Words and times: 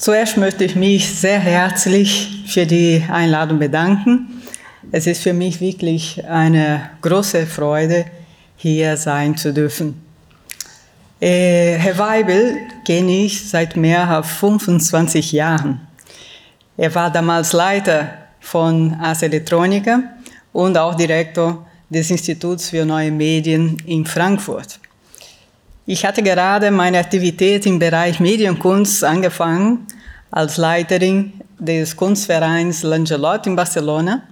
Zuerst 0.00 0.38
möchte 0.38 0.64
ich 0.64 0.76
mich 0.76 1.06
sehr 1.20 1.38
herzlich 1.38 2.44
für 2.46 2.64
die 2.64 3.04
Einladung 3.12 3.58
bedanken. 3.58 4.40
Es 4.90 5.06
ist 5.06 5.22
für 5.22 5.34
mich 5.34 5.60
wirklich 5.60 6.24
eine 6.26 6.88
große 7.02 7.46
Freude, 7.46 8.06
hier 8.56 8.96
sein 8.96 9.36
zu 9.36 9.52
dürfen. 9.52 10.02
Äh, 11.20 11.74
Herr 11.74 11.98
Weibel 11.98 12.56
kenne 12.86 13.26
ich 13.26 13.46
seit 13.46 13.76
mehr 13.76 14.08
als 14.08 14.28
25 14.28 15.32
Jahren. 15.32 15.86
Er 16.78 16.94
war 16.94 17.12
damals 17.12 17.52
Leiter 17.52 18.08
von 18.40 18.94
Ars 18.94 19.20
Electronica 19.20 20.00
und 20.54 20.78
auch 20.78 20.94
Direktor 20.94 21.66
des 21.90 22.10
Instituts 22.10 22.70
für 22.70 22.86
neue 22.86 23.10
Medien 23.10 23.76
in 23.84 24.06
Frankfurt. 24.06 24.80
Ich 25.92 26.04
hatte 26.04 26.22
gerade 26.22 26.70
meine 26.70 27.00
Aktivität 27.00 27.66
im 27.66 27.80
Bereich 27.80 28.20
Medienkunst 28.20 29.02
angefangen 29.02 29.88
als 30.30 30.56
Leiterin 30.56 31.32
des 31.58 31.96
Kunstvereins 31.96 32.84
Langelot 32.84 33.48
in 33.48 33.56
Barcelona, 33.56 34.22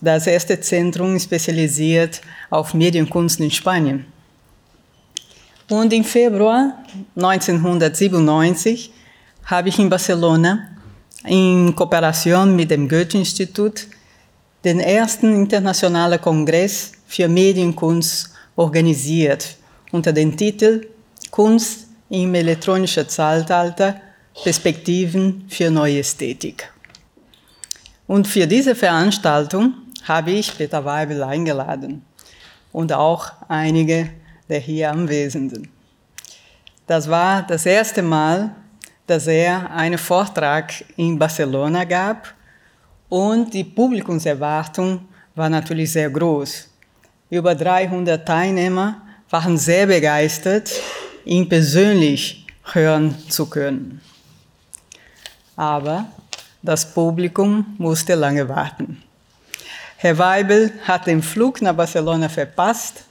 das 0.00 0.28
erste 0.28 0.60
Zentrum 0.60 1.18
spezialisiert 1.18 2.20
auf 2.48 2.74
Medienkunst 2.74 3.40
in 3.40 3.50
Spanien. 3.50 4.06
Und 5.68 5.92
im 5.92 6.04
Februar 6.04 6.78
1997 7.16 8.92
habe 9.46 9.70
ich 9.70 9.78
in 9.80 9.90
Barcelona 9.90 10.68
in 11.24 11.74
Kooperation 11.74 12.54
mit 12.54 12.70
dem 12.70 12.88
Goethe-Institut 12.88 13.88
den 14.64 14.78
ersten 14.78 15.34
internationalen 15.34 16.20
Kongress 16.20 16.92
für 17.08 17.26
Medienkunst 17.26 18.30
organisiert 18.54 19.56
unter 19.94 20.12
dem 20.12 20.36
Titel 20.36 20.88
Kunst 21.30 21.86
im 22.10 22.34
elektronischen 22.34 23.08
Zeitalter, 23.08 24.00
Perspektiven 24.42 25.44
für 25.48 25.70
neue 25.70 26.00
Ästhetik. 26.00 26.68
Und 28.08 28.26
für 28.26 28.46
diese 28.48 28.74
Veranstaltung 28.74 29.72
habe 30.02 30.32
ich 30.32 30.58
Peter 30.58 30.84
Weibel 30.84 31.22
eingeladen 31.22 32.02
und 32.72 32.92
auch 32.92 33.30
einige 33.46 34.10
der 34.48 34.58
hier 34.58 34.90
Anwesenden. 34.90 35.68
Das 36.88 37.08
war 37.08 37.42
das 37.46 37.64
erste 37.64 38.02
Mal, 38.02 38.50
dass 39.06 39.28
er 39.28 39.70
einen 39.70 39.98
Vortrag 39.98 40.72
in 40.96 41.16
Barcelona 41.16 41.84
gab 41.84 42.34
und 43.08 43.54
die 43.54 43.62
Publikumserwartung 43.64 45.06
war 45.36 45.48
natürlich 45.48 45.92
sehr 45.92 46.10
groß. 46.10 46.68
Über 47.30 47.54
300 47.54 48.26
Teilnehmer 48.26 49.03
waren 49.34 49.58
sehr 49.58 49.88
begeistert, 49.88 50.70
ihn 51.24 51.48
persönlich 51.48 52.46
hören 52.72 53.16
zu 53.28 53.46
können. 53.46 54.00
Aber 55.56 56.06
das 56.62 56.94
Publikum 56.94 57.74
musste 57.78 58.14
lange 58.14 58.48
warten. 58.48 59.02
Herr 59.96 60.18
Weibel 60.18 60.72
hat 60.84 61.08
den 61.08 61.20
Flug 61.20 61.60
nach 61.62 61.74
Barcelona 61.74 62.28
verpasst, 62.28 63.02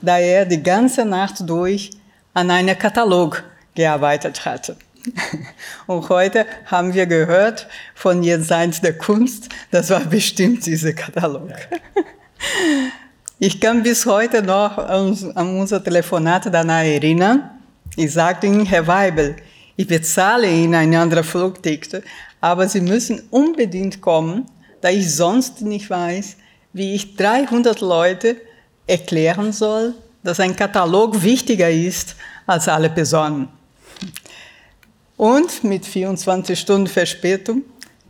da 0.00 0.16
er 0.18 0.46
die 0.46 0.62
ganze 0.62 1.04
Nacht 1.04 1.36
durch 1.40 1.90
an 2.32 2.50
einem 2.50 2.78
Katalog 2.78 3.44
gearbeitet 3.74 4.46
hatte. 4.46 4.76
Und 5.86 6.08
heute 6.08 6.46
haben 6.64 6.94
wir 6.94 7.04
gehört 7.04 7.68
von 7.94 8.22
Jenseits 8.22 8.80
der 8.80 8.96
Kunst, 8.96 9.50
das 9.70 9.90
war 9.90 10.00
bestimmt 10.00 10.64
dieser 10.64 10.94
Katalog. 10.94 11.52
Ich 13.42 13.58
kann 13.58 13.82
bis 13.82 14.04
heute 14.04 14.42
noch 14.42 14.76
an 14.76 15.58
unser 15.58 15.82
Telefonat 15.82 16.52
danach 16.52 16.84
erinnern. 16.84 17.48
Ich 17.96 18.12
sagte 18.12 18.46
ihm, 18.46 18.66
Herr 18.66 18.86
Weibel, 18.86 19.34
ich 19.76 19.86
bezahle 19.86 20.46
Ihnen 20.46 20.74
ein 20.74 20.94
anderes 20.94 21.26
Flugticket, 21.26 22.04
aber 22.42 22.68
Sie 22.68 22.82
müssen 22.82 23.22
unbedingt 23.30 24.02
kommen, 24.02 24.44
da 24.82 24.90
ich 24.90 25.16
sonst 25.16 25.62
nicht 25.62 25.88
weiß, 25.88 26.36
wie 26.74 26.94
ich 26.94 27.16
300 27.16 27.80
Leute 27.80 28.36
erklären 28.86 29.54
soll, 29.54 29.94
dass 30.22 30.38
ein 30.38 30.54
Katalog 30.54 31.22
wichtiger 31.22 31.70
ist 31.70 32.16
als 32.46 32.68
alle 32.68 32.90
Personen. 32.90 33.48
Und 35.16 35.64
mit 35.64 35.86
24 35.86 36.60
Stunden 36.60 36.88
Verspätung 36.88 37.62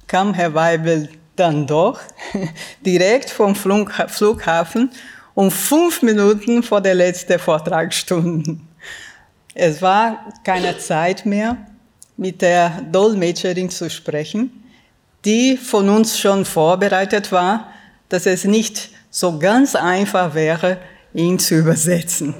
kam 0.08 0.34
Herr 0.34 0.54
Weibel 0.54 1.08
dann 1.36 1.68
doch 1.68 2.00
direkt 2.84 3.30
vom 3.30 3.54
Flughafen 3.54 4.90
um 5.34 5.50
fünf 5.50 6.02
Minuten 6.02 6.62
vor 6.62 6.80
der 6.80 6.94
letzten 6.94 7.38
Vortragsstunde. 7.38 8.58
Es 9.54 9.82
war 9.82 10.32
keine 10.44 10.78
Zeit 10.78 11.26
mehr, 11.26 11.56
mit 12.16 12.42
der 12.42 12.82
Dolmetscherin 12.92 13.70
zu 13.70 13.88
sprechen, 13.88 14.64
die 15.24 15.56
von 15.56 15.88
uns 15.88 16.18
schon 16.18 16.44
vorbereitet 16.44 17.32
war, 17.32 17.68
dass 18.08 18.26
es 18.26 18.44
nicht 18.44 18.90
so 19.10 19.38
ganz 19.38 19.74
einfach 19.74 20.34
wäre, 20.34 20.78
ihn 21.14 21.38
zu 21.38 21.56
übersetzen. 21.56 22.34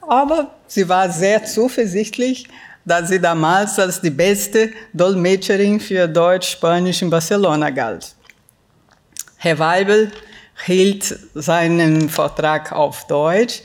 Aber 0.00 0.54
sie 0.66 0.88
war 0.88 1.10
sehr 1.10 1.44
zuversichtlich, 1.44 2.48
da 2.84 3.04
sie 3.04 3.20
damals 3.20 3.78
als 3.78 4.00
die 4.00 4.10
beste 4.10 4.72
Dolmetscherin 4.92 5.80
für 5.80 6.06
Deutsch-Spanisch 6.06 7.02
in 7.02 7.10
Barcelona 7.10 7.70
galt. 7.70 8.14
Herr 9.36 9.58
Weibel 9.58 10.10
hielt 10.66 11.18
seinen 11.34 12.08
Vortrag 12.08 12.72
auf 12.72 13.06
Deutsch 13.06 13.62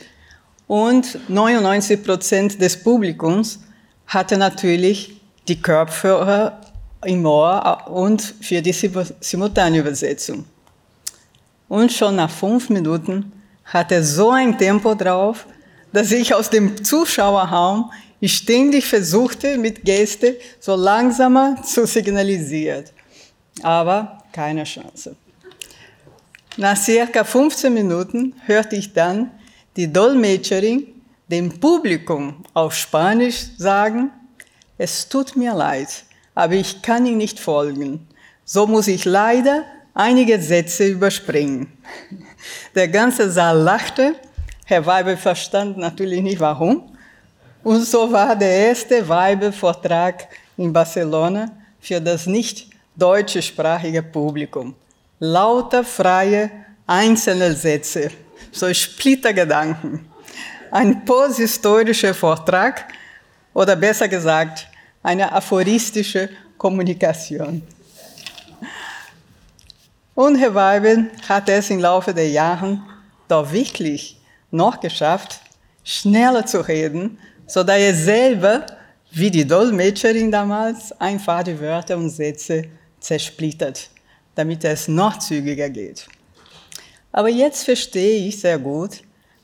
und 0.66 1.18
99 1.28 2.02
Prozent 2.04 2.60
des 2.60 2.82
Publikums 2.82 3.60
hatte 4.06 4.36
natürlich 4.36 5.20
die 5.48 5.60
Kopfhörer 5.60 6.60
im 7.04 7.24
Ohr 7.24 7.88
und 7.88 8.22
für 8.40 8.60
die 8.60 8.72
simultane 8.72 9.78
Übersetzung. 9.78 10.44
Und 11.68 11.92
schon 11.92 12.16
nach 12.16 12.30
fünf 12.30 12.68
Minuten 12.68 13.32
hatte 13.64 13.96
er 13.96 14.04
so 14.04 14.30
ein 14.30 14.58
Tempo 14.58 14.94
drauf, 14.94 15.46
dass 15.92 16.12
ich 16.12 16.34
aus 16.34 16.50
dem 16.50 16.84
Zuschauerraum 16.84 17.90
ständig 18.22 18.86
versuchte, 18.86 19.56
mit 19.56 19.84
Geste 19.84 20.36
so 20.58 20.74
langsamer 20.74 21.62
zu 21.62 21.86
signalisieren. 21.86 22.84
Aber 23.62 24.22
keine 24.32 24.64
Chance. 24.64 25.16
Nach 26.56 26.76
circa 26.76 27.22
15 27.22 27.72
Minuten 27.72 28.34
hörte 28.46 28.74
ich 28.74 28.92
dann 28.92 29.30
die 29.76 29.90
Dolmetscherin 29.92 30.86
dem 31.28 31.60
Publikum 31.60 32.44
auf 32.54 32.74
Spanisch 32.74 33.46
sagen, 33.56 34.10
es 34.76 35.08
tut 35.08 35.36
mir 35.36 35.54
leid, 35.54 36.04
aber 36.34 36.54
ich 36.54 36.82
kann 36.82 37.06
Ihnen 37.06 37.18
nicht 37.18 37.38
folgen. 37.38 38.08
So 38.44 38.66
muss 38.66 38.88
ich 38.88 39.04
leider 39.04 39.64
einige 39.94 40.40
Sätze 40.42 40.88
überspringen. 40.88 41.68
Der 42.74 42.88
ganze 42.88 43.30
Saal 43.30 43.58
lachte, 43.58 44.16
Herr 44.64 44.84
Weibel 44.84 45.16
verstand 45.16 45.78
natürlich 45.78 46.20
nicht 46.20 46.40
warum. 46.40 46.96
Und 47.62 47.82
so 47.82 48.10
war 48.10 48.34
der 48.34 48.68
erste 48.68 49.06
Weibel-Vortrag 49.06 50.28
in 50.56 50.72
Barcelona 50.72 51.50
für 51.80 52.00
das 52.00 52.26
nicht 52.26 52.70
deutschsprachige 52.96 54.02
Publikum 54.02 54.74
lauter 55.20 55.84
freie 55.84 56.50
einzelne 56.86 57.54
Sätze, 57.54 58.10
so 58.50 58.72
Splittergedanken. 58.72 60.06
Ein 60.70 61.04
posthistorischer 61.04 62.14
Vortrag 62.14 62.86
oder 63.52 63.76
besser 63.76 64.08
gesagt 64.08 64.66
eine 65.02 65.30
aphoristische 65.30 66.30
Kommunikation. 66.56 67.62
Und 70.14 70.36
Herr 70.36 70.54
Weibel 70.54 71.10
hat 71.28 71.48
es 71.48 71.70
im 71.70 71.80
Laufe 71.80 72.12
der 72.12 72.28
Jahre 72.28 72.80
doch 73.28 73.52
wirklich 73.52 74.20
noch 74.50 74.80
geschafft, 74.80 75.40
schneller 75.84 76.44
zu 76.44 76.60
reden, 76.66 77.18
sodass 77.46 77.78
er 77.78 77.94
selber, 77.94 78.66
wie 79.12 79.30
die 79.30 79.46
Dolmetscherin 79.46 80.30
damals, 80.30 80.92
einfach 81.00 81.42
die 81.42 81.58
Wörter 81.58 81.96
und 81.96 82.10
Sätze 82.10 82.64
zersplittert 83.00 83.90
damit 84.34 84.64
es 84.64 84.88
noch 84.88 85.18
zügiger 85.18 85.68
geht. 85.68 86.06
Aber 87.12 87.28
jetzt 87.28 87.64
verstehe 87.64 88.26
ich 88.28 88.40
sehr 88.40 88.58
gut, 88.58 89.02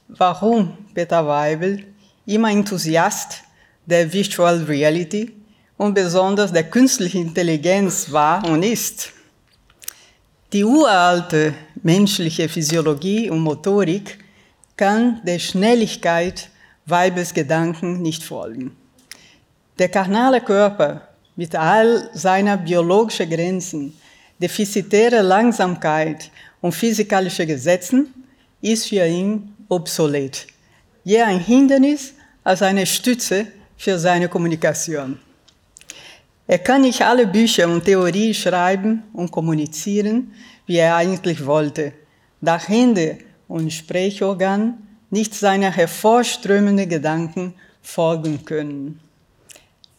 warum 0.09 0.79
Peter 0.95 1.27
Weibel 1.27 1.85
immer 2.25 2.51
Enthusiast 2.51 3.43
der 3.87 4.13
Virtual 4.13 4.63
Reality 4.65 5.33
und 5.77 5.95
besonders 5.95 6.53
der 6.53 6.65
künstlichen 6.65 7.29
Intelligenz 7.29 8.11
war 8.11 8.45
und 8.49 8.63
ist. 8.63 9.13
Die 10.53 10.65
uralte 10.65 11.55
menschliche 11.83 12.49
Physiologie 12.49 13.29
und 13.31 13.41
Motorik 13.41 14.19
kann 14.77 15.21
der 15.25 15.39
Schnelligkeit 15.39 16.51
Weibels 16.87 17.35
Gedanken 17.35 18.01
nicht 18.01 18.23
folgen. 18.23 18.77
Der 19.79 19.89
karnale 19.89 20.41
Körper 20.41 21.09
mit 21.35 21.55
all 21.55 22.09
seiner 22.15 22.57
biologischen 22.57 23.29
Grenzen 23.29 23.93
defizitäre 24.41 25.23
Langsamkeit 25.23 26.31
und 26.61 26.73
physikalische 26.73 27.47
Gesetzen 27.47 28.13
ist 28.61 28.89
für 28.89 29.07
ihn 29.07 29.55
obsolet. 29.69 30.47
Eher 31.05 31.27
ein 31.27 31.41
Hindernis 31.41 32.15
als 32.43 32.63
eine 32.63 32.87
Stütze 32.87 33.47
für 33.77 33.99
seine 33.99 34.29
Kommunikation. 34.29 35.19
Er 36.47 36.59
kann 36.59 36.83
nicht 36.83 37.03
alle 37.03 37.27
Bücher 37.27 37.69
und 37.69 37.85
Theorie 37.85 38.33
schreiben 38.33 39.03
und 39.13 39.31
kommunizieren, 39.33 40.33
wie 40.67 40.77
er 40.77 40.97
eigentlich 40.97 41.45
wollte, 41.45 41.93
da 42.41 42.59
Hände 42.59 43.19
und 43.49 43.73
Sprechorgan 43.73 44.75
nicht 45.11 45.35
seiner 45.35 45.71
hervorströmenden 45.71 46.89
Gedanken 46.89 47.55
folgen 47.83 48.45
können. 48.45 49.01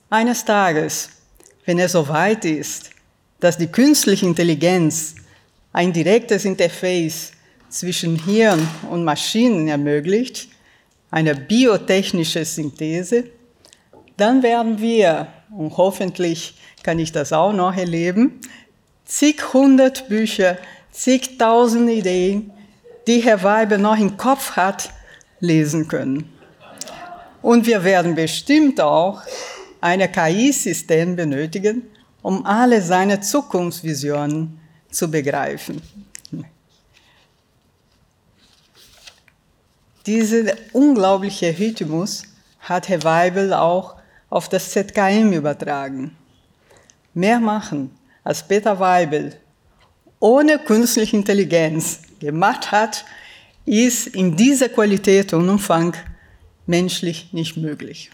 Eines 0.09 0.45
Tages, 0.45 1.09
wenn 1.65 1.79
er 1.79 1.89
so 1.89 2.07
weit 2.07 2.45
ist, 2.45 2.91
dass 3.39 3.57
die 3.57 3.67
künstliche 3.67 4.25
Intelligenz 4.25 5.15
ein 5.73 5.93
direktes 5.93 6.45
Interface 6.45 7.31
zwischen 7.69 8.23
Hirn 8.23 8.67
und 8.89 9.03
Maschinen 9.03 9.67
ermöglicht, 9.67 10.47
eine 11.11 11.35
biotechnische 11.35 12.43
Synthese, 12.45 13.25
dann 14.17 14.41
werden 14.41 14.79
wir, 14.79 15.27
und 15.55 15.77
hoffentlich 15.77 16.55
kann 16.83 16.99
ich 16.99 17.11
das 17.11 17.31
auch 17.31 17.53
noch 17.53 17.75
erleben, 17.75 18.39
zig 19.05 19.53
hundert 19.53 20.09
Bücher, 20.09 20.57
zigtausend 20.91 21.89
Ideen, 21.89 22.51
die 23.05 23.19
Herr 23.19 23.43
Weber 23.43 23.77
noch 23.77 23.97
im 23.97 24.17
Kopf 24.17 24.51
hat, 24.51 24.89
lesen 25.39 25.87
können. 25.87 26.29
Und 27.41 27.67
wir 27.67 27.83
werden 27.83 28.15
bestimmt 28.15 28.81
auch 28.81 29.21
ein 29.79 30.11
KI-System 30.11 31.15
benötigen, 31.15 31.83
um 32.27 32.45
alle 32.45 32.81
seine 32.81 33.21
Zukunftsvisionen 33.21 34.59
zu 34.91 35.09
begreifen. 35.09 35.81
Dieser 40.05 40.55
unglaubliche 40.73 41.57
Rhythmus 41.57 42.23
hat 42.59 42.89
Herr 42.89 43.01
Weibel 43.05 43.53
auch 43.53 43.95
auf 44.29 44.49
das 44.49 44.71
ZKM 44.71 45.31
übertragen. 45.31 46.17
Mehr 47.13 47.39
machen, 47.39 47.91
als 48.25 48.45
Peter 48.45 48.77
Weibel 48.77 49.33
ohne 50.19 50.59
künstliche 50.59 51.15
Intelligenz 51.15 52.01
gemacht 52.19 52.73
hat, 52.73 53.05
ist 53.63 54.07
in 54.07 54.35
dieser 54.35 54.67
Qualität 54.67 55.31
und 55.31 55.47
Umfang 55.47 55.95
menschlich 56.65 57.31
nicht 57.31 57.55
möglich. 57.55 58.11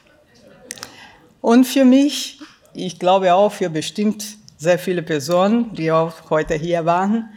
Und 1.41 1.65
für 1.65 1.83
mich, 1.83 2.42
ich 2.73 2.99
glaube 2.99 3.33
auch 3.33 3.51
für 3.51 3.69
bestimmt 3.69 4.37
sehr 4.57 4.79
viele 4.79 5.01
Personen, 5.01 5.73
die 5.73 5.91
auch 5.91 6.29
heute 6.29 6.55
hier 6.55 6.85
waren, 6.85 7.29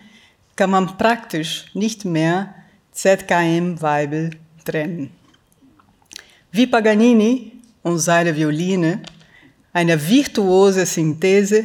kann 0.54 0.70
man 0.70 0.96
praktisch 0.96 1.66
nicht 1.74 2.04
mehr 2.04 2.54
ZKM 2.92 3.80
Weibel 3.80 4.30
trennen. 4.64 5.10
Wie 6.50 6.66
Paganini 6.66 7.52
und 7.82 7.98
seine 7.98 8.34
Violine, 8.34 9.02
eine 9.72 10.08
virtuose 10.08 10.86
Synthese 10.86 11.64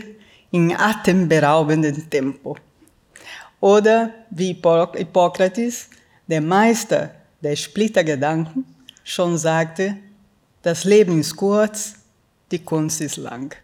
in 0.51 0.75
atemberaubendem 0.75 2.09
Tempo. 2.09 2.57
Oder 3.62 4.12
wie 4.29 4.53
Hippokrates, 4.53 5.89
der 6.27 6.41
Meister 6.41 7.12
der 7.41 7.56
Splittergedanken, 7.56 8.65
schon 9.03 9.38
sagte, 9.38 9.97
das 10.62 10.83
Leben 10.83 11.19
ist 11.19 11.35
kurz, 11.35 11.95
die 12.51 12.63
Kunst 12.63 13.01
ist 13.01 13.18
lang. 13.18 13.56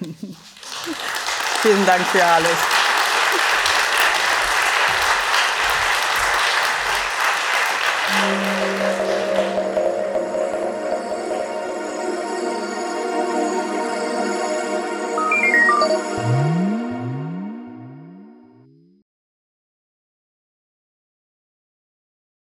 Vielen 1.62 1.86
Dank 1.86 2.06
für 2.06 2.24
alles. 2.24 2.85